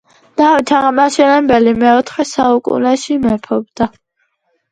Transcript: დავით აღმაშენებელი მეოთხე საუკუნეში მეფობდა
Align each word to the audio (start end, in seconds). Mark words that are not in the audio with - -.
დავით 0.41 0.71
აღმაშენებელი 0.77 1.73
მეოთხე 1.83 2.25
საუკუნეში 2.29 3.17
მეფობდა 3.27 3.91